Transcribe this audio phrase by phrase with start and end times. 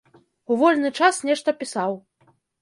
[0.55, 1.91] У вольны час нешта пісаў.